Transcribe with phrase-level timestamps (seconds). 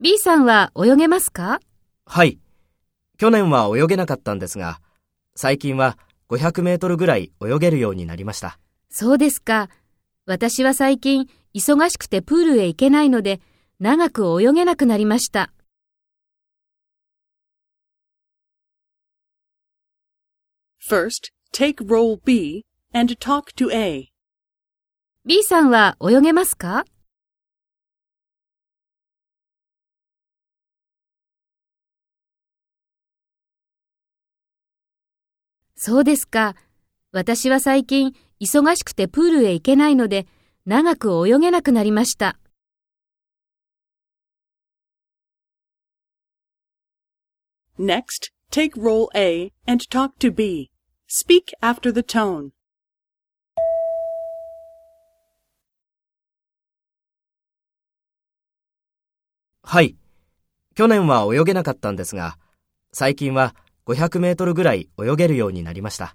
[0.00, 1.60] B さんは泳げますか？
[2.04, 2.38] はい。
[3.16, 4.82] 去年は泳げなかったんですが、
[5.34, 5.96] 最近は
[6.28, 8.58] 500メートルぐらい泳げるようになりました。
[8.90, 9.70] そうですか。
[10.26, 13.40] 私は最近忙しくてプールへ行けないので、
[13.80, 15.50] 長く泳げなくなりました。
[20.86, 24.10] First, take role B and talk to A.
[25.24, 26.84] B さんは泳げますか？
[35.80, 36.56] そうですか。
[37.12, 40.26] 私は最近忙しくてプールへ行けないので
[40.66, 42.36] 長く泳げなくなりました。
[47.78, 50.68] Next, take role A and talk to B.
[51.08, 52.50] Speak after the tone.
[59.62, 59.96] はい。
[60.74, 62.36] 去年は泳げなかったんですが、
[62.92, 63.54] 最近は
[63.88, 66.14] 500メートルぐらい泳げるようになりました。